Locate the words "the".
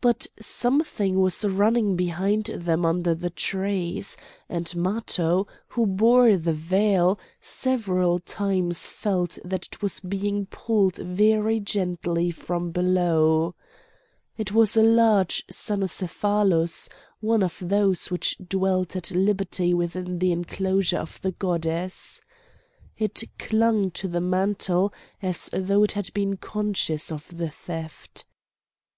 3.14-3.28, 6.38-6.54, 20.18-20.32, 21.20-21.32, 24.08-24.22, 27.36-27.50